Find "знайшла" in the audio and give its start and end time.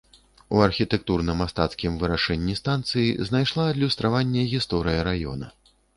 3.27-3.63